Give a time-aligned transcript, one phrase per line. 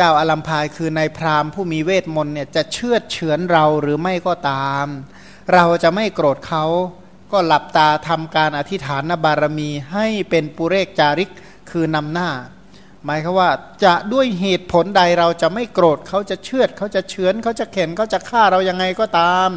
[0.00, 4.86] เจ้าอารัมพายคือนายพราหมณ์ผู้มีเวทมนต์เนี่ยจะเชื่อเฉือนเราหรือไม่ก็ตาม
[5.54, 6.64] เราจะไม่โกรธเขา
[7.32, 11.30] ก็หลับตาทำการอธิษฐานบารมีให้เป็นปุเรกจาริก
[11.70, 12.28] คือนำหน้า
[13.04, 13.50] หมายคือว่า
[13.84, 19.50] จะด้วยเหตุผลใดเราจะไม่โกรธเขาจะเชือดเขาจะเฉือนเขาจะเข็นเขาจะฆ่าเรายังไงก็ตาม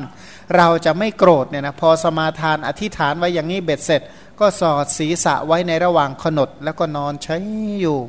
[0.57, 4.01] เราจะไม่โกรธเนี่ยนะพอสมาทานอธิษฐานไว้อย่างนี้เบ็ดเสร็จ
[4.39, 7.35] ก็สอดศีรษะไว้ในระหว่างขนดแล้วก็นอนใช้
[7.81, 7.99] อยู่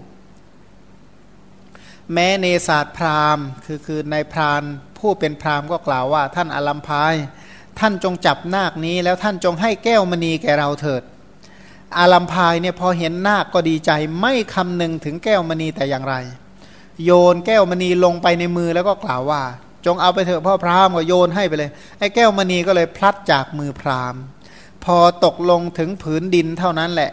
[2.13, 4.63] แม้เนศาสตร์พราหมณ์ คือคือในพราน
[4.99, 7.15] ผู้เป็นพราหมณ์ก็กล่าวว่าท่านอลัมพาย
[7.79, 11.03] ท่านจงจับนาคนี้ แล้วท่านจงให้แก้วมณีแก่เราเถิด
[11.99, 13.91] อาลัมพายเนี่ยพอเห็นนาคก็ดีใจ
[14.21, 16.15] ไม่คำนึงถึงแก้วมณีแต่อย่างไร
[17.05, 19.43] โยนแก้วมณีลงไปในมือแล้วก็กล่าวว่า
[19.87, 24.21] จงเอาไปเถอะพ่อพราหมณ์ก็โยนให้ไปเลยไอ้แก้วมณีก็เลยพลัดจากมือพราหมณ์
[24.85, 27.11] พอตกลงถึงผืนดินเท่านั้นแหละ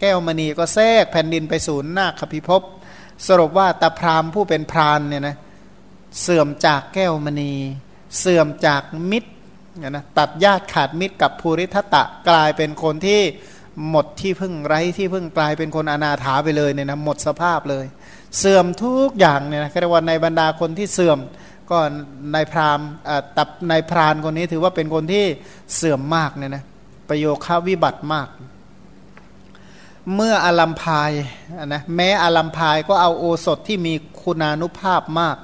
[0.00, 2.62] แก้วมณีก็แทรกแผ่นดินไปสู่นาคพิภพ
[3.28, 5.36] สรุปว่าตาพรามผู้เป็นพรานเนี่ยนะ
[6.22, 7.52] เสื่อมจากแก้วมณี
[8.18, 9.30] เสื่อมจากมิตร
[9.88, 13.20] นะตัดญาติขาดมิตรกับภูริทัตะกลายเป็นคนที่
[13.90, 17.84] หมดที่พึ่งไร้ที่พึ่งกลายเป็นคนอนาถาไปเลยเนี่ยนะหมดสภาพเลย
[18.38, 21.18] เสื่อมทุกอย่างเนี่ยนะเรียกว่าในบรรดาคนที่เสื่อม
[21.70, 21.78] ก็
[22.32, 22.80] ในพราม
[23.36, 25.24] ตับในพรานคนนี้ถือว่าเป็นคนที่
[25.74, 26.64] เสื่อมมากเนี่ยนะ
[27.08, 28.28] ประโยคาวิบัติมาก
[30.14, 31.10] เมื่ออารัมพาย
[31.66, 35.36] นะแม้อารัมพายก็เอาโอสถที่มีคุณานุภาพมาก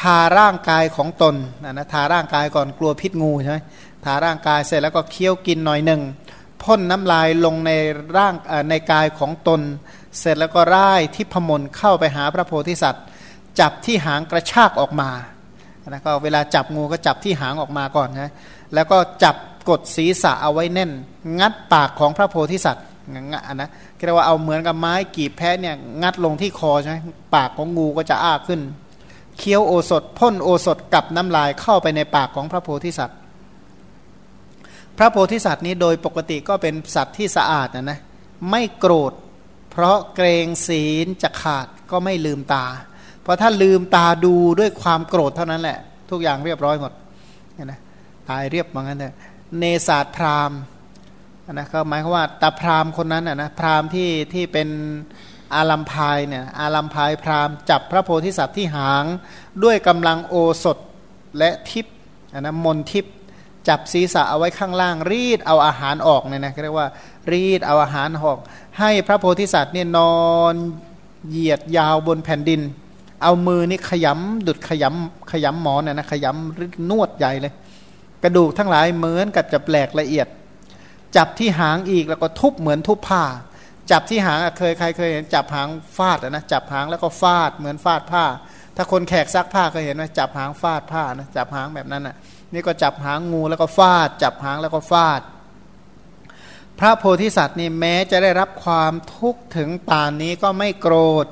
[0.00, 1.34] ทาร่างกายของตน
[1.70, 3.58] นะทาร่างกายก่อนกลัวพิษงูใช่ไหม
[4.04, 6.00] ทาร่างกายเสร็จแล้วก็เคี้ยวกินหน่อยหนึ่ง
[6.62, 7.70] พ่นน้ำลายลงใน
[8.16, 8.34] ร่าง
[8.70, 9.60] ในกายของตน
[10.18, 13.04] เสร็จแล้วก็ร่ายที่พมลเข้าไปหาพระโพธิสัตว์
[13.60, 15.10] จับที่หางกระชากออกมา
[15.90, 18.32] แล้วก็เวลาจับงูก็จับที่หางออกมาก่อนนะ
[18.74, 19.36] แล้วก็จับ
[19.68, 20.90] กดศีรษะเอาไว้แน่น
[21.40, 22.84] งัดปากของพระโพธิสัตว์
[23.32, 23.68] งะนะ
[24.04, 26.96] เรียกว่าเอาเหมือนกับไม้กีบแพะเนี่ยงัดลงที่คอใช่ไหม
[27.34, 28.60] ปากของงูก็จะอ้าขึ้น
[29.38, 33.18] เคี้ยวโอสถพ่นโอสถกับน้ำลายเข้าไปในปากของพระโพธิสัตว์
[34.98, 37.98] พระโพธิสัตว์นี้โดยปกติก็เป็นสัตว์ที่สะอาดนะนะ
[38.50, 39.12] ไม่โกรธ
[39.70, 42.66] เพราะเกรงศีลจะขาดก็ไม่ลืมตา
[43.22, 45.78] เพราะถ้าลืมตาดูด้วยความโกรธเท่านั้นแหละ
[46.10, 46.92] ทุกอย่างเรียบร้อยหมด
[47.64, 47.80] นะ
[48.28, 49.12] ตายเรียบเหมือนกันเลย
[49.58, 50.58] เนศาสตร์พราหมณ์
[51.52, 54.68] นะก็หมายความว่าตาพรามคนนั้นนะพรามที่ที่เป็น
[55.54, 59.04] อาลัมพายเนี่ยอาลัมพายพรามจับพระโพธิสัตว์ที่หาง
[59.64, 60.34] ด้วยกำลังโอ
[60.64, 60.78] สถ
[61.38, 61.86] และทิพ
[62.40, 63.06] นะมนทิพ
[63.68, 66.88] จับศีรษะเอาไว้ข้างล่างรีดเอาอาหารออกเนี่ยนะเรียกว่า
[67.32, 68.38] รีดเอาอาหารออก
[68.78, 70.54] ให้พระโพธิสัตว์เนี่ยนอน
[71.28, 72.60] เหยียดยาวบนแผ่นดิน
[73.22, 77.52] เอามือนี่ขยำดุดขยำขยำหมอนนะขยำนวดใหญ่เลย
[78.22, 80.26] กระดูกทั้งหลายเหมือนกับจะแปลกละเอียด
[81.16, 83.24] จับที่หางอีกแล้วก็ทุบเหมือนทุบผ้า
[83.90, 88.24] จับที่หางเคยใครเคยเห็นจับหางฟาดนะจับหางแล้วก็ฟาดเหมือนฟาดผ้า
[88.76, 92.14] ถ้าคนแขกซักผ้าเคยเห็นไหมจับหางฟาดผ้านะจับหางแบบนั้นอะ
[92.52, 95.20] นี่ก็จับหางงูแล้วก็ฟาด จับหางแล้วก็ฟาด
[96.78, 101.26] พระโพธิสัตว์นี่แม้จะได้รับความทุกข์ถึงป่านนี้ก็ไม่โกรธ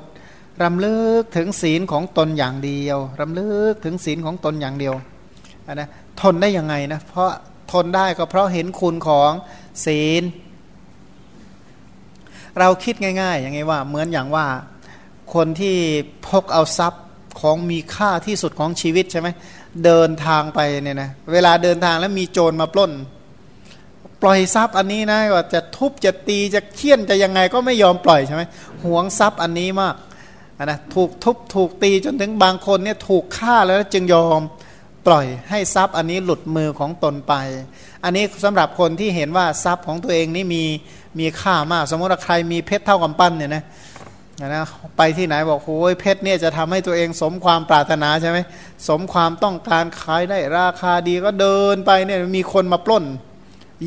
[0.63, 4.93] รำลึกถึงศีลของตนอย่างเดียวรำลึกถึงศีลของตนอย่างเดียว
[5.73, 5.89] นะ
[6.21, 7.29] ทนได้ยังไงนะเพราะ
[7.71, 9.31] ทนได้ก็เพราะเห็นคุณของ
[9.85, 10.23] ศีล
[12.59, 14.47] เราคิดง่าย ๆ อย่างไงว่า เหมือนอย่างว่า
[15.33, 15.75] คนที่
[16.27, 17.03] พกเอาทรัพย์
[17.39, 19.27] ของมีค่าที่สุดของชีวิตใช่ไหม
[19.85, 22.91] เดินทางไปเนี่ยนะเวลาเดินทางแล้วมีโจรมาปล้น
[24.21, 28.43] ปล่อยทรัพย์อันนี้นะว่าจะทุบจะตีจะเคี่ยนจะยังไงก็ไม่ยอมปล่อยใช่ไหม
[28.83, 29.95] หวงทรัพย์อันนี้มาก
[30.65, 34.41] นะถูกทุบถูกตีจนถึงบางคนเนี่ยถูกฆ่าแล้วจึงยอม
[35.07, 37.33] ปล่อยให้ทรัพย์อันนี้หลุดมือของตนไป
[38.03, 40.63] อันนี้สำหรับคนที่เห็นว่าทรัพย์ของตัวเองนี่มี
[41.19, 43.63] มีค่ามาก สมมติว่าใครมีเพชรเท่ากับปั้นเนี่ยนะ
[44.47, 44.63] นะ
[44.97, 48.37] ไปที่ไหนบอกโอ้ยเพชรเนี่ยจะทำให้ตัวเองสมความปรารถนาใช่ไหม
[48.87, 53.03] สมความต้องการขายได้ราคาดีก็เดินไปเนี่ยมีคนมาปล้น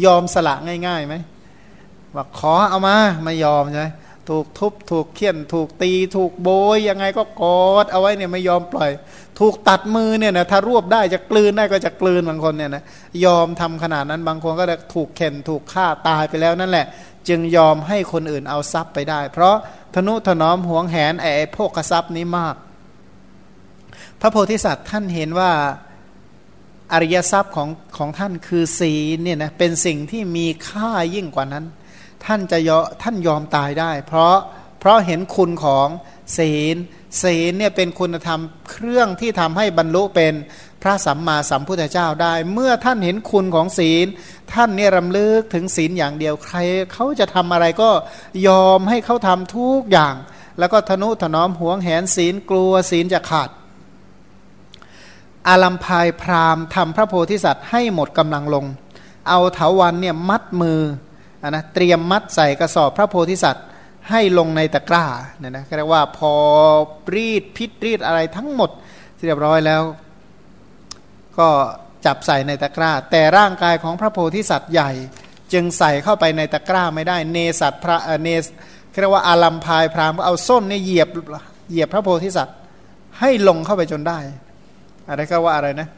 [0.05, 0.55] ยอมสละ
[0.87, 1.17] ง่ายๆไหม
[2.17, 3.87] บอกขอเอามาไม่ยอมใช่ไหม
[4.31, 8.91] ถูกทุบถูกเคี่ยนถูกตี ถูกโบยยังไงก็กอดเอาไว้เนี่ยไม่ยอมปล่อย
[9.39, 12.83] ถูกตัดมือเนี่ยนะถ้ารวบได้จะกลืนได้ก็จะกลืนบางคนเนี่ยนะ
[13.25, 16.87] ยอมทำขนาดนั้นบางคนก็จะถูกเข็นถูกฆ่าตายไปแล้วนั่นแหละ
[17.29, 19.57] จึงยอมให้คนอื่นเอาทรัพย์ไปได้ เพราะ
[19.95, 22.55] ทนุถนอมห่วงแหนไอ้พวกทรัพย์นี้มาก
[24.21, 25.53] พระโพธิสัตว์ท่านเห็นว่า
[26.93, 31.65] อริยทรัพย์ของของท่านคือศีลเนี่ยนะเป็นสิ่งที่มีค่ายิ่งกว่านั้น
[32.27, 34.37] ท่านจะยอท่านยอมตายได้ เพราะ
[34.81, 35.89] เพราะเห็นคุณของ
[36.39, 36.77] ศีล
[37.23, 38.41] ศีลเนี่ยเป็นคุณธรรม
[38.71, 40.35] เครื่องที่ทำให้บรรลุเป็น
[40.83, 44.07] พระสัมมาสัมพุทธเจ้าได้ เมื่อท่านเห็นคุณของศีล
[44.53, 46.57] ท่านเนี่ยรำลึกถึงศีลอย่างเดียวใคร
[46.93, 47.91] เขาจะทำอะไรก็
[48.49, 50.15] ยอมให้เขาทำทุกอย่าง
[50.59, 53.51] แล้วก็ทนุถนอมหวงแหนศีลกลัวศีลจะขาด
[55.49, 58.65] อาลัมพายพรามทำพระโพธิสัตว์ให้หมดกำลังลง
[59.29, 60.81] เอาเถาวันเนี่ยมัดมือ
[61.47, 63.67] อนะเตรียมมัดใส่กระสอบพระโพธิสัตว์
[64.11, 65.05] ให้ลงในตะกร้า
[65.39, 66.33] เนี่ยนะเรียกว่าพอ
[67.15, 68.71] รีดพิษรีดอะไรทั้งหมด
[69.25, 69.83] เรียบร้อยแล้ว
[71.39, 71.49] ก็
[72.07, 74.91] จับใส่ในตะกร้า แต่ร่างกายของพระโพธิสัตว์ใหญ่
[75.53, 78.45] จึงใส่เข้าไปในตะกร้าไม่ได้เนสัตพระเนส
[79.01, 81.09] เรียกว่าอาลัมพายพรามเอาส้นนี่เหยียบ
[81.71, 82.57] เหยียบพระโพธิสัตว์
[83.21, 84.19] ให้ลงเข้าไปจนได้
[85.09, 85.89] อะไรก็ว่าอะไรนะ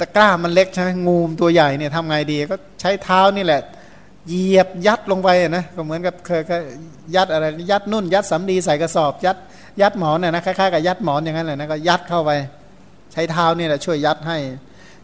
[0.00, 3.60] ตะกร้ามันเล็กใช่ไหมงูมตัวใหญ่เนี่ยทำไงดีก็ใช้เท้านี่แหละ
[4.28, 6.42] เหยียบยัดลงไปนะก็เหมือนกับเคย
[7.16, 9.36] ยัดอะไรยัดนุ่น ยัดสำลีใส่กระสอบ ยัด
[9.80, 12.30] ยัดหมอนน่ยนะคล้ายๆกับยัดหมอนอย่างนั้นเลยนะก็ยัดเข้าไป
[13.12, 14.38] ใช้เท้านี่แหละช่วยยัดให้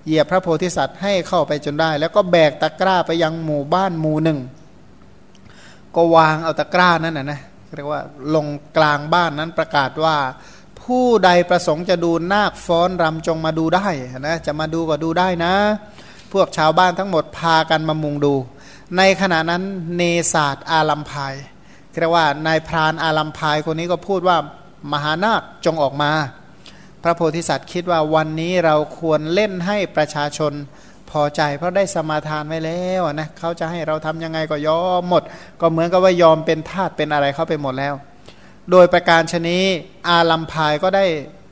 [0.04, 4.38] เหยียบพระโพธิสัตว์ให้เข้าไปจนได้ แล้วก็แบกตะกร้าไปยังหมู่บ้านหมู่หนึ่ง
[5.94, 7.40] ก็วางเอาตะกร้านั้นนะนะ
[7.76, 8.02] เรียกว่า
[8.34, 10.16] ลงกลางบ้านนั้นประกาศว่า
[10.82, 13.88] ผู้ใดประสงค์จะดูนาคฟ้อนรำจงมาดูได้
[14.20, 15.54] นะจะมาดูก็ดูได้นะ
[16.32, 18.34] พวกชาวบ้านทั้งหมดพากันมามุงดู
[18.96, 19.62] ในขณะนั้น
[19.96, 20.02] เน
[20.32, 21.34] ศาสตอาลัมพาย
[22.00, 24.36] เรียกว่านายพรานอาลัมพายคนนี้ก็พูดว่า
[24.92, 26.12] มหานาคจงออกมา
[27.02, 30.52] พระโพธิสัตว์คิดว่าวันนี้เราควรเล่นให้ประชาชน
[31.10, 35.22] พอใจ เพราะได้สมาทานไว้แล้วนะเขาจะให้เราทำยังไงก็ยอมหมด
[35.60, 37.94] ก็เหมือนกับว่ายอมเป็นทาสเป็นอะไรเข้าไปหมดแล้ว
[38.70, 39.64] โดยประการชนี้
[40.08, 41.06] อาลัมพายก็ได้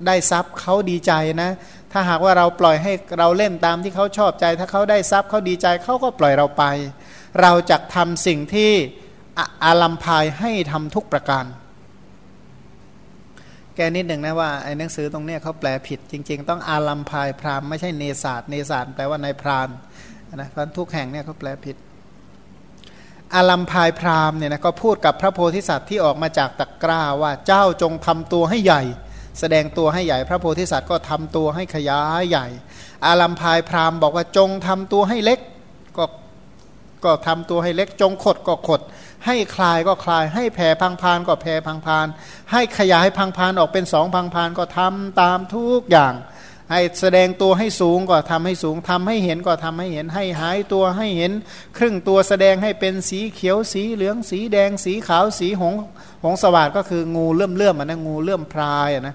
[0.06, 1.50] ได้ทรัพย์เขาดีใจนะ
[1.92, 6.64] ถ้าหากว่าเราปล่อยให้เราเล่นตามที่เขาชอบใจ ถ้าเขาได้ทรัพย์เขาดีใจเขาก็ปล่อยเราไป
[7.40, 8.72] เราจะทำสิ่งที่
[9.64, 11.44] อาลัมพายให้ทำทุกประการ
[13.74, 19.68] แกนิดหนึ่งนะว่าไอ้หนังสือตรงเนี้ยเขาแปลผิด จริง ๆ ต้องอาลัมพายพรามไม่ใช่เนศาสเนศาสแปลว่าในพราน
[20.34, 21.76] นะเพราะทุกแห่งเนี่ยเขาแปลผิด
[23.34, 28.82] อาลัมพายพรามเนี่ยนะก็พูดกับพระโพธิสัตว์ที่ออกมาจากตะกร้าว่าเจ้าจงทำตัวให้ใหญ่
[29.40, 32.46] แสดงตัวให้ใหญ่ พระโพธิสัตว์ก็ทำตัวให้ขยายใหญ่
[33.06, 35.40] อาลัมพายพรามบอกว่าจงทำตัวให้เล็ก
[35.96, 36.04] ก็
[37.04, 38.80] ก็ทำตัวให้เล็กจงขดก็ขด
[39.26, 42.06] ให้คลายก็คลาย ให้แผ่พังพานก็แผ่พังพาน
[42.52, 46.14] ให้ขยายพังพานออกเป็นสองพังพานก็ทำตามทุกอย่าง
[46.72, 51.32] ให้แสดงตัวให้สูงก็ทำให้สูงทำให้เห็นก็ทำให้เห็นให้หายตัวให้เห็น
[51.76, 55.74] ครึ่งตัวแสดงให้เป็นสีเขียวสีเหลืองสีแดงสีขาวสีหง
[56.24, 59.14] หงสวัสดก็คืองูเลื่อมเลื่อมนะงูเลื่อมพรายนะ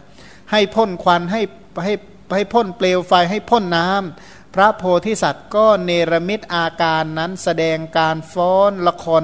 [0.51, 1.41] ให้พ่นควันให้
[1.83, 1.93] ให้
[2.33, 9.23] ให้พ่นเปลวไฟให้พ่นน้ำ พระโพธิสัตว์ก็เนรมิตอาการนั้นแสดงการฟ้อนละคร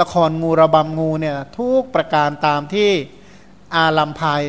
[0.00, 2.90] ละครงูระบำงูเนี่ยทุกประการตามที่
[3.76, 4.42] อาลัมพาย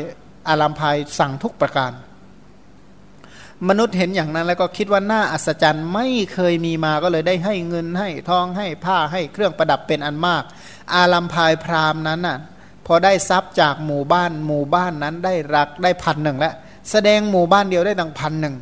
[0.47, 1.91] อาลัมพายสั่งทุกประการ
[3.67, 10.43] มนุษย์เห็นอย่างนั้นแล้วก็คิดว่าน่าอัศจรรย์ไม่เคยมีมาก็เลยได้ให้เงินให้ทองให้ผ้าให้เครื่องประดับเป็นอันมาก
[10.95, 12.37] อาลัมพายพรามนั้นน่ะ
[12.85, 16.53] พอได้ทรัพย์จากหมู่บ้านหมู่บ้านนั้นได้รักได้พันหนึ่งแล้ว
[16.91, 18.55] แสดงหมู่บ้านเดียวได้ตั้งพันหนึ่ง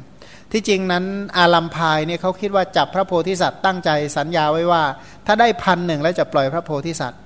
[0.51, 1.05] ที่จริงนั้น
[1.37, 4.83] อาลัมพายเนี่ยเขาคิดว่าจับพระโพธิสัตว์ตั้งใจสัญญาไว้ว่า
[5.25, 7.19] ถ้าได้พันหนึ่งแล้วจะปล่อยพระโพธิสัตว์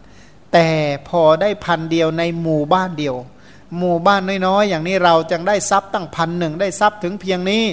[0.54, 0.68] แต่
[1.10, 3.16] พอได้พันเดียวในหมู่บ้านเดียว
[3.77, 7.63] หมู่บ้านน้อยๆ อย่างนี้เราจึงได้ทรัพย์ตั้งพันหนึ่งได้ทรัพย์ถึงเพียงนี้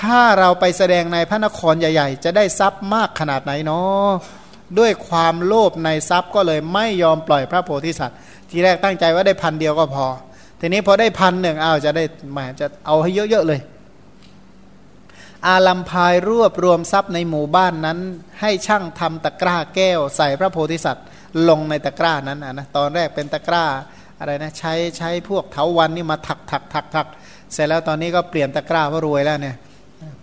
[0.00, 4.08] ถ้าเราไปแสดงในพระนครใหญ่ ๆ จะได้ทรัพย์มากขนาดไหนเนาะ
[4.78, 8.16] ด้วยความโลภในทรัพย์ก็เลยไม่ยอมปล่อยพระโพธิสัตว์
[8.50, 10.06] ทีแรกตั้งใจว่าได้พันเดียวก็พอ
[10.60, 13.60] ทีนี้พอได้พันหนึ่งเอาจะได้หมจะเอาให้เยอะๆเลย
[15.46, 17.98] อาลัมพายรวบรวมทรัพย์ในหมู่บ้านนั้น
[18.40, 21.06] ให้ช่างทำตะกร้าแก้ว ใส่พระโพธิสัตว์
[21.48, 23.64] ลงในตะกร้านั้นนะตอนแรกเป็นตะกร้า
[24.20, 27.06] อะไรนะใช้ใช้พวกเถาวันนี่มาถักถักถักถัก
[27.52, 29.56] เสร็จแล้วตอนนี้ก็เปลี่ยนตะกร้าเพราะรวยแล้วเนี่ย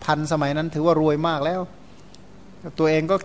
[0.05, 1.61] พันสมัยนั้นถือว่ารวยมากแล้ว
[2.79, 3.15] ตัวเองก็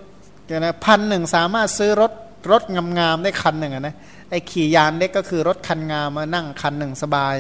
[0.59, 2.13] นะพันหนึ่งสามารถซื้อรถ
[2.53, 2.63] รถ
[2.99, 3.95] งามๆได้คันหนึ่งนะ
[4.31, 7.37] ไอ้ขี่ยานเล็กก็คือรถคันงามมานั่งคันหนึ่งสบาย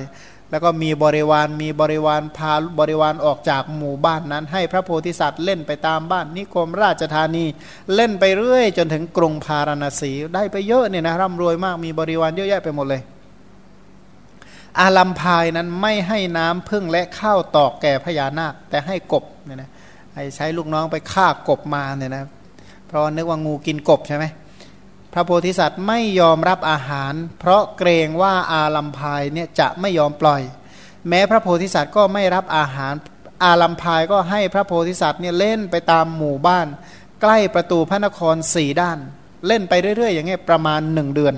[0.50, 7.45] แล้วก็มีบริวารมีบริวารพาบริวารออกจากหมู่บ้านนั้น ให้พระโพธิสัตว์เล่นไปตามบ้านนิคมราชธานี
[7.95, 13.02] เล่นไปเรื่อย จนถึงกรุงพาราณสีได้ไปเยอะเนี่ยนะร่ำรวยมากมีบริวารเยอะแยะไปหมดเลย
[14.80, 19.71] อาลัมพายนั้นไม่ให้น้ำพึ่งและข้าวตอกแก่พญานาคแต่ให้กบเนี่ยนะ
[20.14, 22.25] ให้ใช้ลูกน้องไปฆ่ากบมาเนี่ยนะ
[22.87, 24.25] เพราะนึกว่างูกินกบใช่ไหม
[25.12, 30.43] พระโพธิสัตว์ไม่ยอมรับอาหาร เพราะเกรงว่าอาลัมพายเนี่ยจะไม่ยอมปล่อย
[31.09, 32.95] แม้พระโพธิสัตว์ก็ไม่รับอาหาร
[33.45, 36.67] อาลัมพายก็ให้พระโพธิสัตว์เนี่ยเล่นไปตามหมู่บ้าน
[37.23, 38.99] ใกล้ประตูพระนครสี่ด้าน
[39.47, 41.35] เล่นไปเรื่อยๆ อย่างเงี้ยประมาณหนึ่งเดือน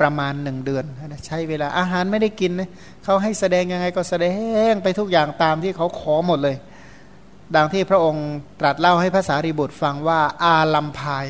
[0.00, 0.84] ประมาณหนึ่งเดือน
[1.26, 2.70] ใช้เวลาอาหารไม่ได้กินนะ
[3.04, 4.26] เขาให้แสดงยังไงก็แสด
[4.70, 6.56] งไปทุกอย่างตามที่เขาขอหมดเลย
[7.56, 8.26] ดังที่พระองค์
[8.60, 11.26] ตรัสเล่าให้ภาษารีบุตรฟังว่าอาลัมพาย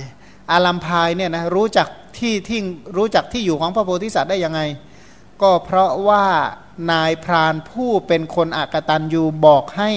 [0.52, 1.88] อาลัมพายเนี่ยนะรู้จัก
[2.18, 2.60] ที่ที่
[2.96, 4.60] รู้จักที่อยู่ของพระโพธิสัตว์ได้ยังไง
[5.42, 6.24] ก็เพราะว่า
[6.90, 9.90] นายพรานผู้เป็นคนอากตันยูบอกให้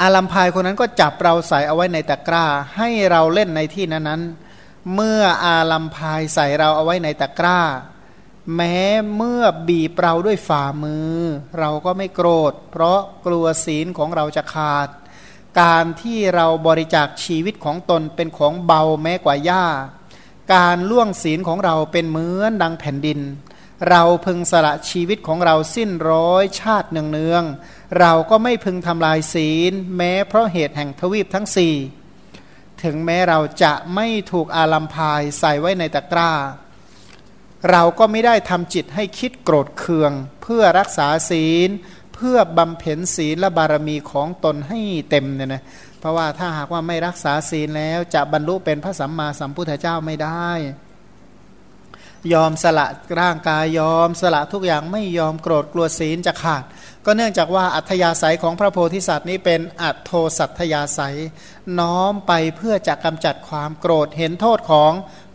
[0.00, 2.44] อาลัมพายคนนั้นก็จับเราใส่เอาไว้ในตะกร้า
[2.76, 4.22] ให้เราเล่นในที่นั้นนั้น
[4.94, 7.60] เมื่ออาลัมพายใส่เราเอาไว้ในตะกร้า
[8.56, 8.76] แม้
[9.16, 11.14] เมื่อบีบเราด้วยฝ่ามือ
[11.58, 14.88] เราก็ไม่โกรธ เพราะกลัวศีลของเราจะขาด
[15.60, 19.66] การที่เราบริจาคชีวิตของตนเป็นของเบาแม้กว่าหญ้า
[20.54, 23.20] การล่วงศีลของเราเป็นเหมือนดังแผ่นดิน
[23.90, 31.74] เราพึงสละชีวิตของเราสิ้นร้อยชาติเนืองๆเราก็ไม่พึงทำลายศีล แม้เพราะเหตุแห่งทวีปทั้งสี่
[32.82, 36.32] ถึงแม้เราจะไม่ถูกอาลัมพายใส่ไว้ในตะกร้า
[37.70, 41.70] เราก็ไม่ได้ทำจิตให้คิดโกรธเคือง เพื่อรักษาศีล
[42.24, 45.62] พื่อบำเพ็ญศีลและบารมีของตนให้เต็มเนี่ยนะ
[46.00, 50.50] เพราะว่าถ้าหากว่าไม่รักษาศีลแล้วจะบรรลุเป็นพระสัมมาสัมพุทธเจ้าไม่ได้
[52.32, 52.86] ยอมสละ
[53.20, 56.62] ร่างกายยอมสละทุกอย่างไม่ยอมโกรธกลัวศีลจะขาด
[57.04, 61.16] ก็เนื่องจากว่าอัธยาศัยของพระโพธิสัตว์นี้เป็นอัตโทสัตยาศัย
[61.78, 64.92] น้อมไปเพื่อจะกำจัดความโกรธเห็นโทษของ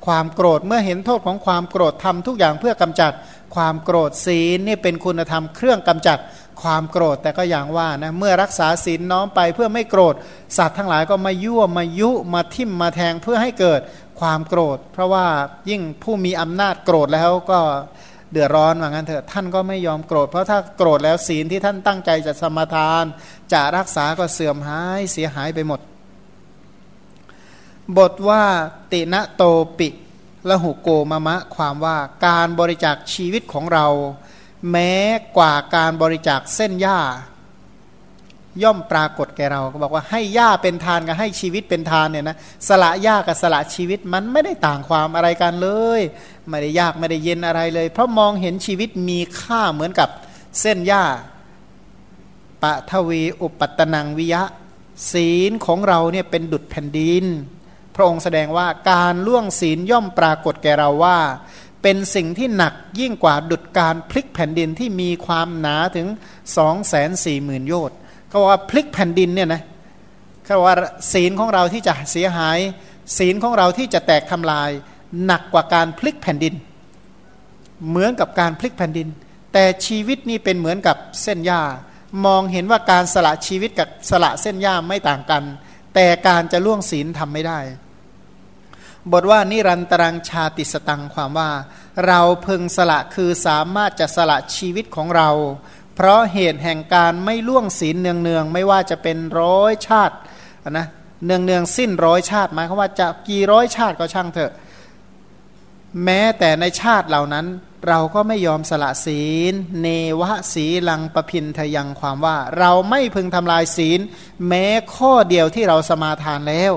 [0.09, 3.11] ความโกรธเมื่อเห็นโทษของความโกรธทำทุกอย่างเพื่อกำจัด
[3.55, 6.19] ความโกรธศีลนี่เป็นคุณธรรมเครื่องกำจัด
[6.61, 10.15] ความโกรธแต่ก็อย่างว่านะเมื่อรักษาศีลน้อมไปเพื่อไม่โกรธ
[10.57, 13.81] สัตว์ทั้งหลายก็มายั่วมายุมาทิ่มมาแทงเพื่อให้เกิด
[14.19, 15.25] ความโกรธ เพราะว่า
[15.69, 17.59] ยิ่งผู้มีอำนาจโกรธแล้วก็
[18.31, 23.03] เดือดร้อนว่างั้นเถอะท่านก็ไม่ยอมโกรธ เพราะถ้าโกรธแล้วศีลที่ท่านตั้งใจจะสมาทาน
[23.53, 25.79] จะรักษาก็เสื่อมหายเสียหายไปหมด
[27.97, 28.43] บทว่า
[28.91, 29.43] ติณโต
[29.79, 29.89] ปิ
[30.49, 33.87] ละหุโกมะมะ ความว่าการบริจาคชีวิตของเรา
[34.71, 34.93] แม้
[35.37, 36.99] กว่าการบริจาคเส้นหญ้า
[38.63, 45.69] ย่อมปรากฏแก่เราก็บอกว่าให้หญ้าเป็นทานกับให้ชีวิตเป็นทานเนี่ยนะสละหญ้ากับสละชีวิตมันไม่ได้ต่างความอะไรกันเล
[45.99, 46.01] ย
[46.49, 50.09] ไม่ได้ยากไม่ได้เย็นอะไรเลย เพราะมองเห็นชีวิตมีค่าเหมือนกับ
[50.59, 51.03] เส้นหญ้า
[52.63, 54.43] ปะทวีอุปตนังวิยะ
[55.11, 57.25] ศีลของเราเนี่ยเป็นดุจแผ่นดิน
[57.95, 61.17] พระองค์แสดงว่าการล่วงศีลย่อมปรากฏแก่เราว่า
[61.81, 66.07] เป็นสิ่งที่หนักยิ่งกว่าดุจการพลิกแผ่นดินที่มีความหนาถึง
[66.55, 67.97] 2 4 0 0 0 0โยชน์
[68.29, 69.61] เขาว่าพลิกแผ่นดินเนี่ยนะ
[70.45, 70.75] เขาว่า
[71.13, 72.59] ศีลของเราที่จะเสียหาย
[73.17, 74.69] ศีลของเราที่จะแตกทำลาย
[75.25, 76.53] หนักกว่าการพลิกแผ่นดิน
[77.87, 79.07] เหมือนกับการพลิกแผ่นดิน
[79.53, 81.61] แต่ชีวิตนี่เป็นเหมือนกับเส้นหญ้า
[82.25, 85.43] มองเห็นว่าการสละชีวิตกับสละเส้นหญ้าไม่ต่างกัน
[85.93, 87.59] แต่การจะล่วงศีลทำไม่ได้
[89.11, 91.49] บทว่านิรันตรังชาติสตังความว่า
[92.07, 95.29] เราพึงสละคือสามารถจะสละชีวิตของเรา
[95.95, 100.15] เพราะเหตุแห่งการไม่ล่วงศีลเนืองเนืองไม่ว่าจะเป็นร้อยชาติ
[100.69, 100.87] นะ
[101.25, 104.51] เนืองเนืองสิ้นร้อยชาติหมายความว่าจะกี่ร้อยชาติก็ช่างเถอะ
[106.03, 107.45] แม้แต่ในชาติเหล่านั้น
[107.87, 109.87] เราก็ไม่ยอมสละศีล เน
[110.19, 113.99] วะศีลังประพินทยังความว่า เราไม่พึงทำลายศีล
[114.47, 116.71] แม้ข้อเดียวที่เราสมาทานแล้ว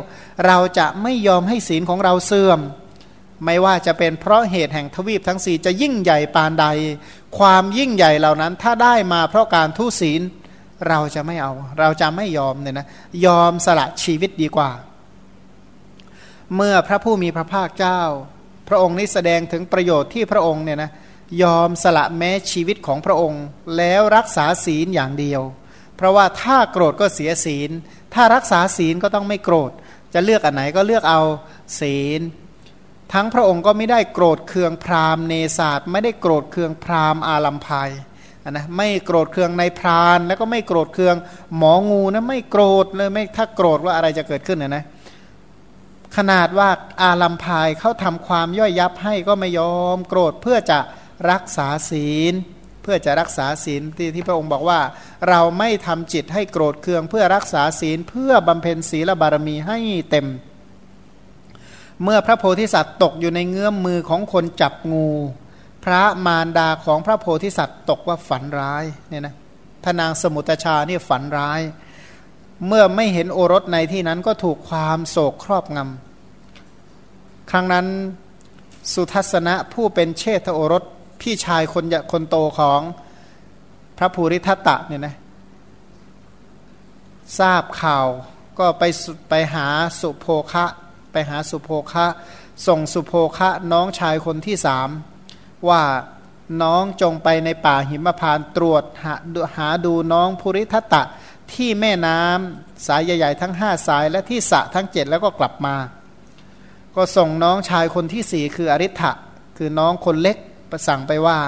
[0.46, 2.60] เราจะไม่ยอมให้ศีลของเราเสื่อม
[3.44, 6.66] ไม่ว่าจะเป็นเพราะเหตุแห่งทวีปทั้งสี่จะยิ่งใหญ่ปานใด
[7.38, 10.20] ความยิ่งใหญ่เหล่านั้นถ้าได้มาเพราะการทุศีล
[10.88, 12.86] เราจะไม่เอา เราจะไม่ยอมเนี่ยนะ
[13.26, 14.70] ยอมสละชีวิตดีกว่า
[16.56, 18.00] เมื่อพระผู้มีพระภาคเจ้า
[18.68, 20.90] พระองค์นี้แสดงถึงประโยชน์ที่พระองค์เนี่ยนะ
[21.42, 23.42] ยอมสละแม้ชีวิตของพระองค์
[23.76, 25.42] แล้วรักษาศีลอย่างเดียว
[25.96, 27.70] เพราะว่าถ้าโกรธก็เสียศีล
[28.14, 29.70] ถ้ารักษาศีลก็ต้องไม่โกรธ
[30.14, 31.22] จะเลือกอันไหนก็เลือกเอา
[31.80, 32.20] ศีล
[33.12, 37.90] ทั้งพระองค์ก็ไม่ได้โกรธเคืองพราหมณ์เนศาสไม่ได้โกรธเคืองพราหมณ์อาลัมพาย
[38.50, 41.16] นะไม่โกรธเคืองในพราน แล้วก็ไม่โกรธเคือง
[41.56, 44.84] หมองูนะไม่โกรธเลยไม่ถ้าโกรธว่าอะไรจะเกิดขึ้นนะนะ
[46.16, 46.68] ขนาดว่า
[47.02, 50.78] อาลัมพายเขาทำความย่อยยับให้ก็ไม่ยอมโกรธเพื่อจะ
[51.30, 52.34] รักษาศีล
[52.82, 54.80] เพื่อจะรักษาศีลที่ที่พระองค์บอกว่า
[55.28, 59.78] เราไม่ทำจิตให้โกรธเคืองเพื่อรักษาศีลเพื่อบำเพ็ญศีลบารมีให้
[60.10, 60.26] เต็ม
[62.02, 65.08] เมื่อพระโพธิสัตว์ตกอยู่ในเงื้อมมือของคนจับงู
[65.84, 69.34] พระมารดาของพระโพธิสัตว์ตกว่าฝันร้ายเนี่ยนะ
[69.84, 71.60] พนางสมุตชาเนี่ยฝันร้าย
[72.66, 77.86] เมื่อไม่เห็นโอรสในที่นั้นก็ถูกความโศกครอบงำครั้งนั้น
[78.92, 80.82] สุทัศนะผู้เป็นเชษฐโอรส
[81.20, 82.80] พี่ชายคนคนโตของ
[83.98, 85.16] พระภูริทัตตะเนี่ยนะ
[87.38, 88.06] ทราบข่าว
[88.58, 88.82] ก็ไป
[89.28, 89.66] ไปหา
[90.00, 90.64] สุโภคะ
[91.12, 92.06] ไปหาสุโภคะ
[92.66, 94.88] ส่งสุโภคะน้องชายคนที่สาม
[95.68, 95.82] ว่า
[96.62, 99.14] น้องจงไปในป่าหิมพานตรวจหา
[99.56, 101.02] หาดูน้องภูริทัตตะ
[101.54, 105.76] ที่แม่น้ำสายใหญ่ๆทั้งห้าสาย และที่สะทั้งเจ็ดแล้วก็กลับมา
[106.96, 109.12] ก็ส่งน้องชายคนที่สี่คืออริ t ะ
[109.56, 110.36] คือน้องคนเล็ก
[110.70, 111.38] ประสั่งไปว่า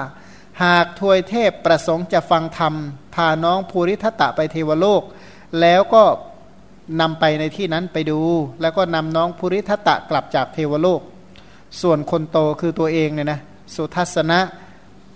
[0.63, 2.73] หากทวยเทพประสงค์จะฟังธรรม
[3.15, 5.01] พาน้องภูริทัตะไปเทวโลก
[5.61, 6.03] แล้วก็
[7.01, 8.19] นำไปในที่นั้นไปดู
[8.61, 11.01] แล้วก็นำน้องภูริทัตะกลับจากเทวโลก
[11.81, 13.39] ส่วนคนโตคือตัวเองเนี่ยนะ
[13.75, 14.39] สุทัศนะ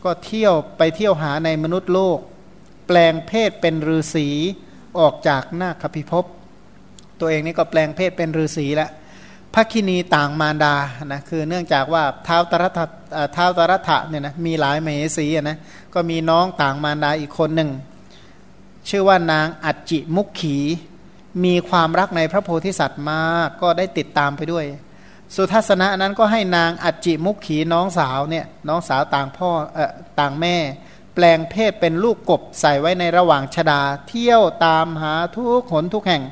[0.04, 2.20] ก็เที่ยวไปเที่ยวหาในมนุษย์โลก
[2.88, 4.28] แปลงเพศเป็นฤาษี
[5.00, 6.26] ออกจากนาคพิภพ
[7.20, 8.90] ตัวเองนี่ก็แปลงเพศเป็นฤาษีแล้ว
[9.54, 12.80] พระคินีต่างมารดานะคือเนื่องจากว่าเท้าตรัฐ
[13.34, 15.58] เท้าตรัฐะเนี่ยนะมีหลายมเหสีนะ
[15.94, 17.70] ก็มีน้องต่างมารดาอีกคนหนึ่ง
[18.90, 20.58] ชื่อว่านางอัจจิมุขขี
[21.46, 24.66] มีความรักในพระโพธิสัตว์มากก็ได้ติดตามไปด้วย
[25.36, 30.56] สุทัศนะนั้นก็ให้นางอัจจิมุขขีน้องสาวเนี่ยน้องสาวต่างพ่อเออต่างแม่
[31.14, 36.24] แปลงเพศเป็นลูกกบใส่ไว้ในระหว่างชดา เที่ยวตามหาทุกขนทุกแห่ง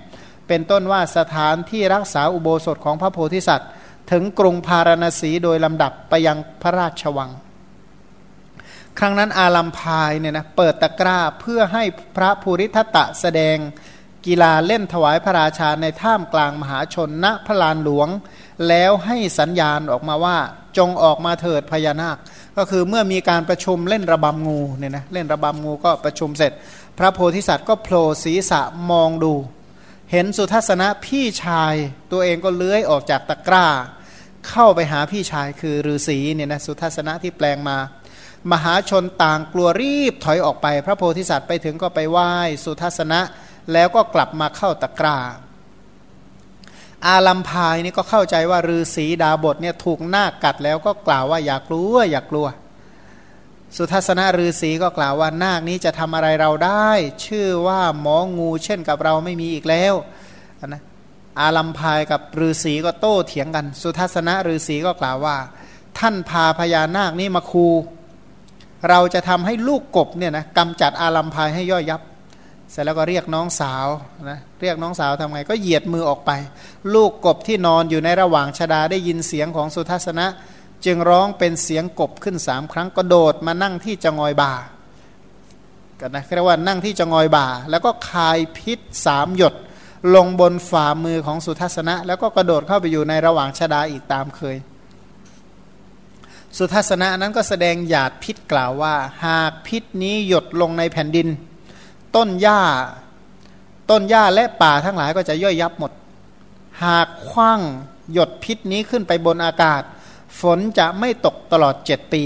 [0.48, 3.70] เป็นต้นว่าสถานที่รักษาอุโบสถของพระโพธิสัตว์
[4.12, 7.32] ถึงกรุงพาราณสีโดยลำดับไปยังพระราชวัง
[8.98, 11.84] ครั้งนั้นอาลัมพายเนี่ยนะเปิดตะกร้าเพื่อให้
[12.16, 13.58] พระภูริทัตะแสดง
[14.26, 18.10] กีฬาเล่นถวายพระราชาในท่ามกลางมหาชนณพระลานหลวง
[18.68, 20.38] แล้วให้สัญญาณออกมาว่า
[20.78, 22.18] จงออกมาเถิดพญานาค
[22.58, 26.52] ก็คือเมื่อมีการประชุมเล่นระบำงูเนี่ยนะเล่นระบำงูก็ประชุมเสร็จ
[26.98, 29.34] พระโพธิสัตว์ก็โผล่ศีรษะมองดู
[30.12, 31.74] เห็นสุทัศนะพี่ชาย
[32.12, 33.68] ตัวเองก็เลื้อยออกจากตะกร้า
[34.50, 37.78] เข้าไปหาพี่ชายคือฤาษีเนี่ยนะสุทัศนะที่แปลงมา
[38.52, 42.32] มหาชนต่างกลัวรีบถอยออกไป พระโพธิสัตว์ไปถึงก็ไปไหว้
[42.64, 43.20] สุทัศนะ
[43.74, 45.18] แล้วก็กลับมาเข้าตะกร้า
[47.06, 52.48] อาลัมพายนี่ก็เข้าใจว่าฤาษีดาบทเนี่ยถูกหน้ากัดแล้วก็กล่าวว่าอย่ากลัวอย่ากลัว
[53.78, 56.90] สุทัศนฤาษีก็กล่าวว่านาคนี้จะทำอะไรเราได้
[57.26, 59.94] ชื่อว่าหมองูเช่นกับเราไม่มีอีกแล้ว
[60.68, 60.82] นะ
[61.40, 65.38] อาลัมพายกับฤาษีก็โต้เถียงกัน สุทัศนฤาษีก็กล่าวว่า
[66.00, 67.68] ท่านพาพญานาคนี้มาคู
[68.90, 72.02] เราจะทำให้ลูกกบเนี่ยนะกำจัดอาลัมพายให้ย่อยยับ
[72.72, 73.88] เสร็จแล้วก็เรียกน้องสาว
[74.30, 76.32] นะเรียกน้องสาวทำไงก็เหยียดมือออกไป
[76.94, 80.28] ลูกกบที่นอนอยู่ในระหว่างชดาได้ยินเสียงของสุทัศนะ
[80.86, 84.54] จึงร้องเป็นเสียงกบขึ้นสามครั้งก็โดดมานั่งที่จงอยบ่า
[86.00, 89.56] กันนะเรียกว่านั่งที่จงอยบ่า แล้วก็คายพิษสามหยด
[90.16, 94.58] ลงบนฝ่ามือของสุทัศนะ แล้วก็กระโดดเข้าไปอยู่ในระหว่างชดาอีกตามเคย
[96.58, 101.28] สุทัศนะนั้นก็แสดงหยาดพิษกล่าวว่า หากพิษนี้หยดลงในแผ่นดิน
[102.16, 102.62] ต้นหญ้า
[103.90, 105.92] ต้นหญ้าและป่าทั้งหลายก็จะย่อยยับหมด
[106.84, 107.62] หากคว้าง
[108.14, 109.82] หยดพิษนี้ขึ้นไปบนอากาศ
[110.40, 112.24] ฝนจะไม่ตกตลอดเจ็ดปี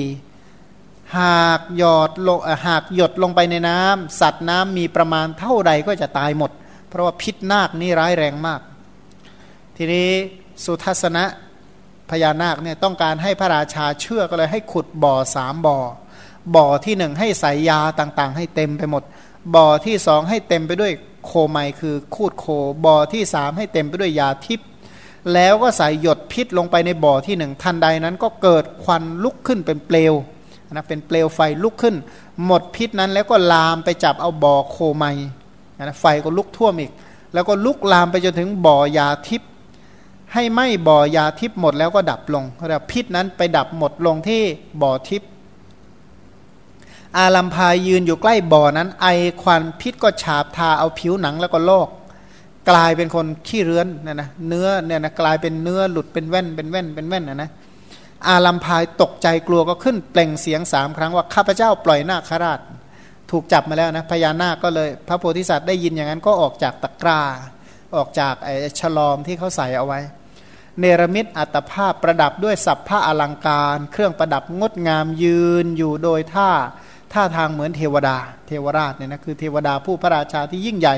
[1.17, 6.51] หากหยดลงหากหยดลงไปในน้ำสัตว์น้ำมีประมาณเท่าใดก็จะตายหมด
[6.87, 8.61] เพราะว่าพิษนาคนี่ร้ายแรงมาก
[9.77, 10.09] ทีนี้
[10.63, 11.25] สุทัศนะ
[12.09, 15.77] พญานาคเนี่ยต้องการให้พระราชาเชื่อก็เลยให้ขุดบ่อสามบ่อ
[16.55, 19.03] บ่อที่หนึ่งให้ใส่ยาต่างๆ ให้เต็มไปหมด
[19.55, 20.91] บ่อที่สองให้เต็มไปด้วย
[21.25, 22.45] โคไมคือคูดโค
[22.85, 24.67] บ่อที่สามให้เต็มไปด้วยยาทิพย์
[25.33, 30.13] แล้วก็ใส่หยดพิษลงไปในบ่อที่หนึ่งทันใดนั้นก็เกิดควันลุกขึ้นเป็นเปลว
[30.71, 31.95] นะเป็นเปลวไฟลุกขึ้น
[32.45, 35.05] หมดพิษนั้นแล้วก็ลามไปจับเอาบ่อโคไม
[35.77, 36.91] นะไฟก็ลุกท่วมอีก
[37.33, 39.49] แล้วก็ลุกลามไปจนถึงบ่อยาทิพย์
[40.33, 44.41] ให้ไหม้บ่อยาทิพย์หมดแล้วก็ดับลงแ้วพิษนั้นไปดับหมดลงที่
[44.81, 45.29] บ่อทิพย์
[47.17, 49.07] อาลัมพายยืนอยู่ใกล้บ่อนั้น ไอ
[49.41, 51.89] ควันพิษก็ฉาบทาเอาผิวหนังแล้วก็ลอก
[52.69, 57.49] กลายเป็นคนขี้เรื้อนเนี่ยนะเนื้อเนี่ยนะกลายเป็นเนื้อหลุดเป็นแว่นเป็นแว่นเป็นแว่นนะนะ
[58.27, 62.59] อาลัมพายตกใจกลัวก็ขึ้นเปล่งเสียงสามครั้งว่าข้าพเจ้าปล่อยนาคราช
[63.31, 67.21] ถูกจับมาแล้วนะพญานาคก็เลยพระโพธิสัตว์ได้ยินอย่างนั้นก็ออกจากตะกร้า
[67.95, 69.99] ออกจากไอ้ฉลอมที่เขาใส่เอาไว้
[70.79, 76.51] เนรมิตอัตภาพประดับด้วยสัพพะอลังการ เครื่องประดับงดงามยืนอยู่โดยท่า
[77.13, 80.97] ท่าทางเหมือนเทวดา เทวราชเนี่ยนะคือเทวดาผู้พระราชาที่ยิ่งใหญ่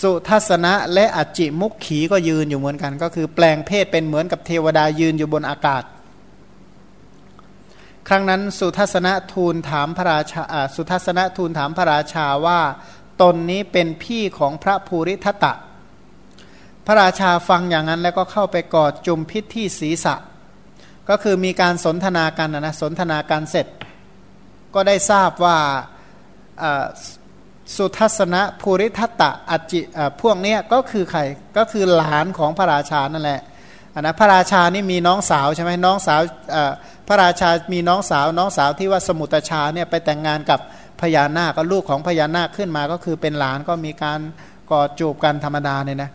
[0.00, 5.84] สุทัศนะและอจิมุขขีก็ยืนอยู่เหมือนกัน ก็คือแปลงเพศเป็นเหมือนกับเทวดายืนอยู่บนอากาศ
[8.08, 10.42] ครั้งนั้นสุทัศนะทูลถามพระราชา
[10.74, 12.60] สุทัศนะทูลถามพระราชาว่า
[13.22, 15.52] ตนนี้เป็นพี่ของพระภูริทัตะ
[16.86, 20.14] พระราชาฟังอย่างนั้นแล้วก็เข้าไปกอดจุมพิษที่ศีรษะ
[21.08, 23.66] ก็คือมีการสนทนากันนะสนทนาการเสร็จ
[24.74, 25.58] ก็ได้ทราบว่า
[27.76, 29.80] สุทัศนะภูริทัตตะอจิ
[30.22, 31.20] พวกนี้ก็คือใคร
[31.56, 33.40] ก็คือหลานของพระราชานั่นแหละ
[34.00, 36.20] นะพระราชานี่มีน้องสาวใช่ไหมน้องสาว
[37.08, 40.60] พระราชามีน้องสาวน้องสาวที่ว่าสมุตชาเนี่ยไปแต่งงานกับ
[41.00, 44.20] พญานาคก็ลูกของพญานาคขึ้นมาก็คือเป็นหลานก็มีการ
[44.70, 46.10] กอดจูบกันธรรมดาเนี่ยนะ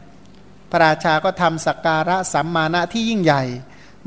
[0.71, 3.43] พระราชาก็ทำสักการะสัมมาณะที่ยิ่งใหญ่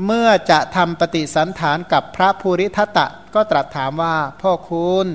[0.07, 5.07] เมื่อจะทำปฏิสันฐานกับพระภูริทัตตะ ก็ตรัสถามว่า พ่อคุณ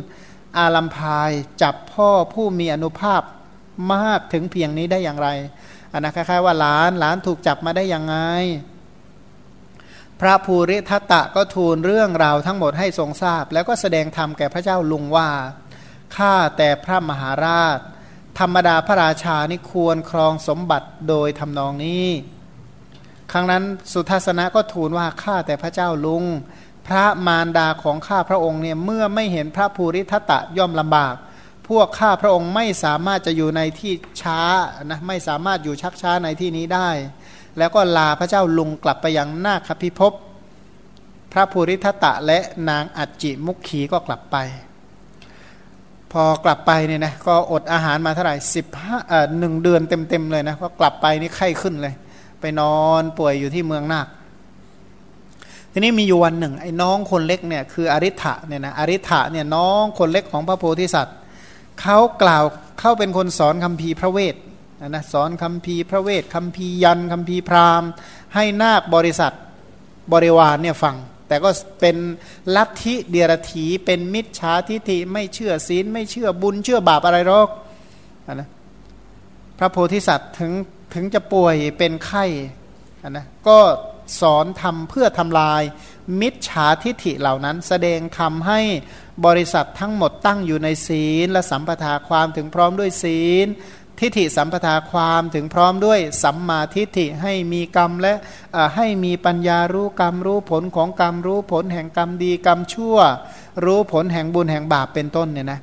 [0.57, 3.21] อาลัมพายจับพ่อผู้มีอนุภาพ
[3.93, 5.29] มากถึงเพียงนี้ได้อย่างไร
[5.91, 8.15] อันนะคล้ายๆว่าหลานหลานถูกจับมาได้ยังไง
[10.21, 15.29] พระภูริทัตตะก็ทูลเรื่องราวทั้งหมดให้ทรงทราบ แล้วก็แสดงธรรมแก่พระเจ้าลุงว่า
[16.15, 17.79] ข้าแต่พระมหาราช
[18.39, 22.07] ธรรมดาพระราชานี่ควรครองสมบัติโดยทำนองนี้
[23.31, 23.63] ครั้งนั้น
[23.93, 26.23] สุทัศนะก็ทูลว่าข้าแต่พระเจ้าลุง
[26.87, 31.15] พระมารดาของข้าพระองค์เนี่ยเมื่อไม่เห็นพระภูริทัตะย่อมลำบาก
[31.69, 34.41] พวกข้าพระองค์ไม่สามารถจะอยู่ในที่ช้า
[34.85, 36.89] นะไม่สามารถอยู่ชักช้าในที่นี้ได้
[37.57, 40.13] แล้วก็ลาพระเจ้าลุงกลับไปยังนาคพิภพ
[41.31, 42.39] พระภูริทัตะและ
[42.69, 44.37] นางอัจจิมุขขีก็กลับไป
[46.11, 51.93] พอกลับไปเนี่ยนะก็อดอาหารมาเท่าไหร่สิบห้าเอ่อหนึ่งเดือนเต็มๆเลยนะพอกลับไปนี่ไข้ขึ้นเลย
[52.39, 54.07] ไปนอนป่วยอยู่ที่เมืองนาค
[55.71, 61.15] ทีนี้มีอยู่วันหนึ่ง ไอ้น้องคนเล็กเนี่ยคืออริ t ะเนี่ยนะอริ t ะเนี่ยน้องคนเล็กของพระโพธิสัตว์
[61.81, 62.43] เขากล่าว
[62.79, 64.35] เข้าเป็นคนสอนคำพีพระเวท
[64.87, 67.89] นะสอนคำพีพระเวทคำพียันคำพีพราหมณ์
[68.35, 69.33] ให้นาคบริษัท
[70.13, 70.95] บริวารเนี่ยฟัง
[71.27, 71.49] แต่ก็
[71.79, 71.97] เป็น
[72.55, 77.49] ลัทธิเดียรถีเป็นมิจฉาทิฐิไม่เชื่อศีลไม่เชื่อบุญเชื่อบาปอะไรหรอก
[78.33, 78.49] นะ
[79.59, 80.51] พระโพธิสัตว์ถึง
[80.93, 82.25] ถึงจะป่วยเป็นไข้
[83.09, 83.59] นะก็
[84.21, 85.61] สอนทำเพื่อทำลาย
[86.21, 88.59] มิจฉาทิฐิเหล่านั้น แสดงทำให้
[89.25, 93.47] บริษัททั้งหมดตั้งอยู่ในศีล และสัมปทาความถึงพร้อมด้วยศีล
[93.99, 98.13] ทิฏฐิสัมปทาความถึงพร้อมด้วยสัมมาทิฏฐิให้มีกรรมและ
[98.75, 102.97] ให้มีปัญญารู้กรรมรู้ผลของกรรมรู้ผลแห่งกรรมดีกรรมชั่ว
[103.65, 105.59] รู้ผลแห่งบุญแห่งบาปเป็นต้นเนี่ยนะ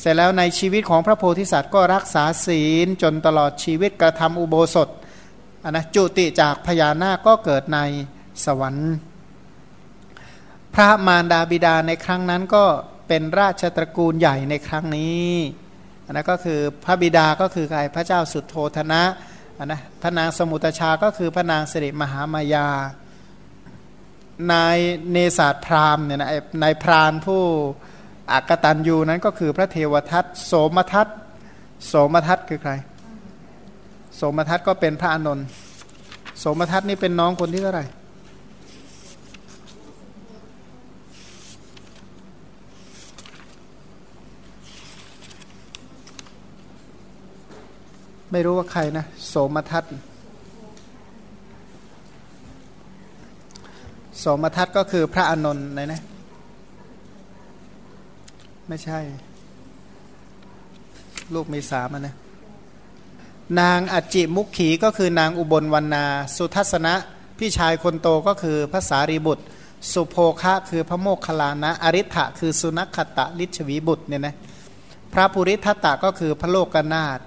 [0.00, 4.88] เสร็จแล้วในชีวิตของพระโพธิสัตว์ก็รักษาศีลจนตลอดชีวิตกระทำอุโบสถ
[5.64, 7.78] นนะจุติจากพญานาคก็เกิดใน
[8.44, 8.92] สวรรค์
[10.74, 12.64] พระมารดาบิดาในครั้งนั้นก็
[13.08, 15.30] เป็นราชตระกูลใหญ่ในครั้งนี้
[16.04, 19.02] อันนั้นก็คือพระบิดาก็คือใครพระเจ้าสุดโทธนะ
[19.58, 22.68] อันนะพระนางสมุตชาก็คือพระนางสิริมหามายา
[24.52, 24.78] นาย
[25.10, 26.30] เนศาสพรามเนี่ยนะ
[26.62, 27.42] นายพรานผู้
[28.32, 31.08] อักตันยูนั้นก็คือพระเทวทัตโสมทัต
[31.86, 32.72] โสมทัตคือใคร
[34.16, 35.46] โสมทัตก็เป็นพระอนนท์
[36.38, 37.86] โสมทัตนี่เป็นน้องคนที่เท่าไหร่
[48.32, 49.84] ไม่รู้ว่าใครนะ โสมทัต
[54.18, 56.02] โสมทัตก็คือพระอนนท์นะนะ
[58.68, 59.00] ไม่ใช่
[61.34, 62.14] ลูกมีสามนะ
[63.60, 66.04] นางอจิมุขขีก็คือนางอุบลวันนา
[66.36, 66.94] สุทัศนะ
[67.38, 69.44] พี่ชายคนโตก็คือพระสารีบุตร
[69.92, 74.34] สุโภคะคือพระโมคคัลลานะอริ t ะคือสุนัขตะลิชวีบุตรเนี่ยนะ
[75.12, 77.20] พระปุริทัตตะก็คือพระโลกนาถ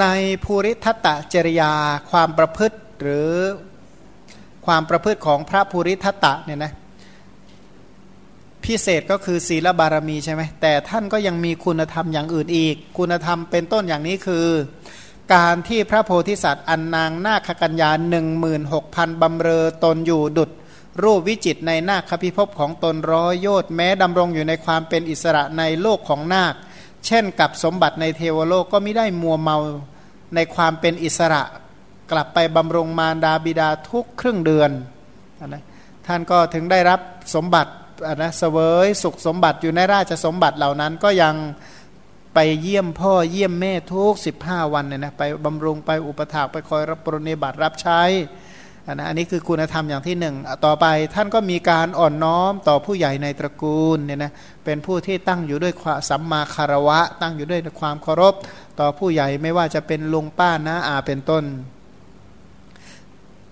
[0.00, 0.04] ใน
[0.44, 1.72] ภูริทัตตจริยา
[2.10, 3.30] ความประพฤติหรือ
[4.66, 6.72] ความประพฤติของพระภูริทัตตะเนี่ยนะ
[8.64, 14.46] พิเศษก็คือศีลบารมีใช่ไหมแต่ท่านก็ยังมีคุณธรรมอย่างอื่นอีก คุณธรรมเป็นต้นอย่างนี้คือ
[15.34, 20.50] การที่พระโพธิสัตว์อันนางนาคกัญญาหนึ่งหมื่นหกพันบำเรอตนอยู่ดุด
[21.02, 26.54] รูปวิจิตในนาคพิภพของตนร้อยโยต์แม้ดำรงอยู่ในความเป็นอิสระในโลกของนาค
[27.06, 29.58] เช่นกับสมบัติในเทวโลกก็ไม่ได้มัวเมา
[30.34, 31.42] ในความเป็นอิสระ
[32.12, 34.70] กลับไปบำรงมารดาบิดาทุกครึ่งเดือน
[35.46, 35.62] นะ
[36.06, 37.00] ท่านก็ถึงได้รับ
[37.34, 37.72] สมบัติ
[38.22, 41.34] นะเสวยสุขสมบัติอยู่ในราชสมบัติเหล่านั้นก็ยัง
[42.34, 44.12] ไปเยี่ยมพ่อเยี่ยมแม่ทุก
[44.42, 48.02] 15 วันเนี่ยนะไปบำรุงไปอุปถากไปคอยรับปรนิบัติรับใช้
[48.86, 54.32] อันนะอันนี้คือคุณธรรมอย่างที่หนึ่งต่อไปท่านก็มีการอ่อนน้อมต่อผู้ใหญ่ในตระกูลเนี่ยนะ
[54.64, 58.34] เป็นผู้ที่ตั้งอยู่ด้วยความสัมมาคารวะ ตั้งอยู่ด้วยความเคารพ
[58.80, 61.44] ต่อผู้ใหญ่ไม่ว่าจะเป็นลุงป้านะอาเป็นต้น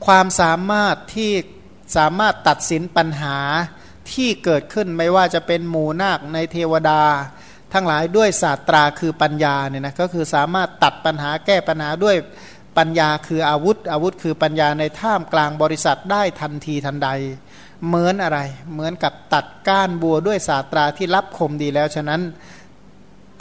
[0.07, 1.33] ความสามารถที่
[1.97, 3.39] สามารถตัดสินปัญหา
[4.13, 7.03] ที่เกิดขึ้นไม่ว่าจะเป็นหมู่นาคในเทวดา
[7.73, 12.17] ทั้งหลายด้วยศาสตราคือปัญญาเนี่ยนะก็คือสามารถตัดปัญหาแก้ปัญหาด้วย
[12.79, 17.09] ปัญญาคืออาวุธ อาวุธคือปัญญาในท่ามกลางบริษัทได้ทันทีทันใด
[17.87, 18.39] เหมือนอะไร
[18.73, 22.21] เหมือนกับตัดก้านบัวด้วยศาสตราที่รับคมดีแล้วฉะนั้น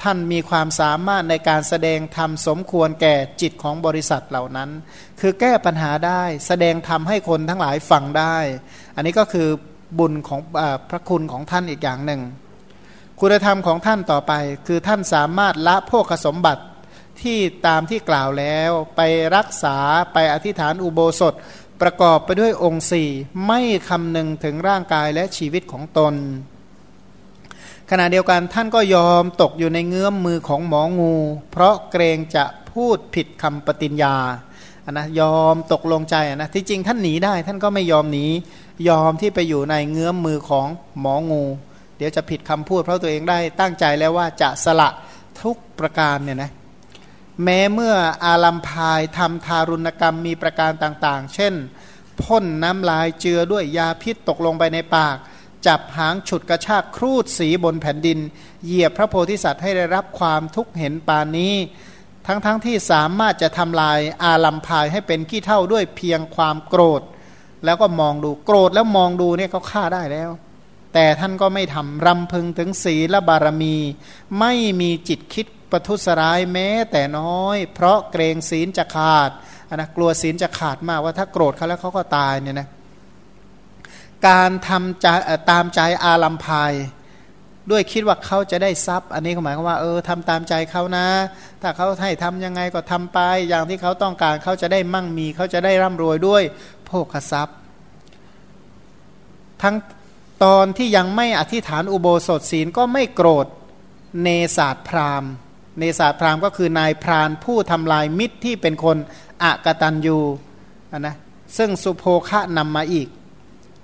[0.01, 4.69] ท่านมีความสามารถในการแสดงธรรมสมควรแก่จิตของบริษัทเหล่านั้น
[5.19, 8.37] คือแก้ปัญหาได้แสดงธรรมให้คนทั้งหลายฟังได้
[8.95, 9.47] อันนี้ก็คือ
[9.99, 12.21] บุญของอพระคุณของท่านอีกอย่างหนึ่ง
[13.19, 14.33] คุณธรรมของท่านต่อไป
[14.67, 16.63] คือท่านสามารถละโภคสมบัติ
[17.21, 17.37] ที่
[17.67, 19.01] ตามที่กล่าวแล้วไป
[19.35, 19.77] รักษา
[20.13, 21.33] ไปอธิษฐานอุโบสถ
[21.81, 23.09] ประกอบไปด้วยองค์สี่
[23.47, 23.59] ไม่
[23.89, 26.13] คำนึงถึงร่างกายและชีวิตของตน
[27.93, 31.15] ขณะเดียวกันท่านก็ยอมตกอยู่ในเงื้อมมือของหมองู
[31.51, 34.15] เพราะเกรงจะพูดผิดคำปฏิญญา
[34.85, 38.25] อันนะยอมตกลงใจนะที่จริงท่านหนีได้ ท่านก็ไม่ยอมหนี
[38.89, 40.67] ยอมที่ไปอยู่ในเงื้อมมือของ
[40.99, 41.43] หมองู
[41.97, 44.89] เดี๋ยวจะผิดคำพูดเพราะตัวเองได้ตั้งใจแล้วว่าจะสละ
[45.41, 46.51] ทุกประการเนี่ยนะ
[47.43, 51.53] แม้เมื่ออาลัมพายทำทารุณกรรมมีประการต่างๆ เช่น
[52.21, 55.17] พ่นน้ำลายเจือด้วยยาพิษตกลงไปในปาก
[55.67, 58.19] จับหางฉุดกระชากครูดสีบนแผ่นดิน
[58.65, 61.53] เหยียบพระโพธิสัตว์ให้ได้รับความทุกข์เห็นปานนี้
[62.27, 67.01] ทั้งๆทที่สามารถจะทำลายอาลัมพายให้เป็นขี้เท่าด้วยเพียงความโกรธ
[67.65, 70.29] แล้วก็มองดูโกรธแล้วมองดูเนี่ยเขาฆ่าได้แล้ว
[70.93, 73.75] แต่ท่านก็ไม่ทำรำพึงถึงศีลบารมี
[74.39, 79.29] ไม่มีจิตคิดประทุษร้ายแม้แต่น้อย เพราะเกรงศีลจะขาด
[79.75, 82.67] นะกลัวศีลจะขาดมากว่าถ้าโกรธเขาแล้วเขาก็ตายเนี่ยนะ
[84.27, 85.07] การทำใจ
[85.51, 86.73] ตามใจอาลัมพาย
[87.71, 91.07] ด้วยคิดว่าเขาจะได้ทรัพย์ อันนี้หมายความว่าเออทำตามใจเขานะ
[91.61, 96.43] ถ้าเขาให้ทำยังไงก็ทำไป อย่างที่เขาต้องการเขาจะได้มั่งมี เขาจะได้ร่ำรวยด้วย
[96.85, 97.57] โภคทรัพย์
[99.61, 99.75] ทั้ง
[100.43, 103.47] ตอนที่ยังไม่อธิษฐานอุโบสถศีลก็ไม่โกรธ
[104.21, 105.23] เนศาสพราม
[105.79, 108.97] เนศาพรามก็คือนายพรานผู้ทำลายมิตรที่เป็นคน
[109.43, 110.19] อะกตันยู
[110.99, 111.15] นะ
[111.57, 113.07] ซึ่งสุโภคะนำมาอีก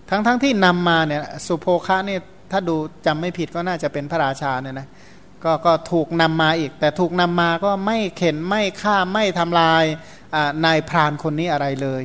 [0.09, 4.87] ทั้งๆทที่นำมาเนี่ยสุโภคะเนี่ยถ้าดูจำไม่ผิดก็น่าจะเป็นพระราชาเนี่ยนะ
[5.43, 9.83] ก็ก็ถูกนำมาอีก แต่ถูกนำมาก็ไม่เข็นไม่ฆ่าไม่ทำลาย
[10.65, 12.03] นายพรานคนนี้อะไรเลย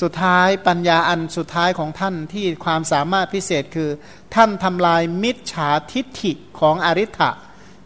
[0.00, 3.88] สุดท้ายปัญญาอันสุดท้ายของท่านที่ความสามารถพิเศษคือ
[4.34, 7.30] ท่านทำลายมิจฉาทิฐิของอริ t ะ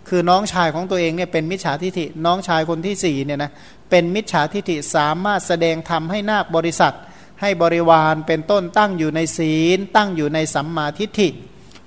[0.09, 3.53] คือน้องชายของตัวเองเนี่ยเป็นมิจฉาทิฐิน้องชายคนที่สี่เนี่ยนะ
[3.91, 6.95] เป็นมิจฉาทิฐิสามารถแสดงธรรมให้นาคบริษัท
[7.41, 11.29] ให้บริวารเป็นต้นตั้งอยู่ในศีล ตั้งอยู่ในสัมมาทิฏฐิ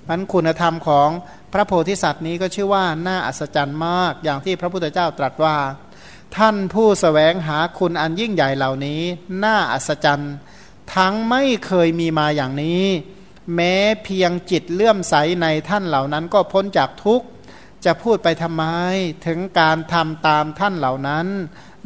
[0.08, 1.08] มันคุณธรรมของ
[1.52, 5.56] พระโพธิสัตว์นี้ก็ชื่อว่าน่าอัศจรรย์มาก อย่างที่พระพุทธเจ้าตรัสว่า
[6.36, 9.02] ท่านผู้สแสวงหาคุณอันยิ่งใหญ่เหล่านี้
[9.44, 10.34] น่าอัศจรรย์
[10.94, 12.84] ทั้งไม่เคยมีมาอย่างนี้
[13.54, 17.26] แม้เพียงจิตเลื่อมใสในท่านเหล่านั้นก็พ้นจากทุกข์
[17.84, 18.64] จะพูดไปทำไม
[19.26, 21.26] ถึงการทำตามท่านเหล่านั้น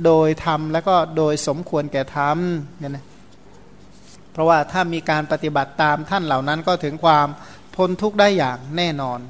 [0.05, 3.05] โดยทำแล้วก็โดยสมควรแก่ทำเนี่ยนะ
[4.39, 7.29] ราะว่าถ้ามีการปฏิบัติตามท่านเหล่านั้นก็ถึงความ
[7.77, 9.21] พ้นทุกข์ได้อย่างแน่นอน